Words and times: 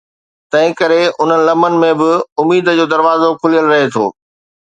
تنهن 0.53 0.71
ڪري 0.79 1.01
انهن 1.09 1.43
لمحن 1.49 1.75
۾ 1.83 1.91
به، 1.99 2.09
اميد 2.45 2.71
جو 2.79 2.85
دروازو 2.95 3.29
کليل 3.43 3.65
رهي 3.75 3.85
ٿو. 3.97 4.05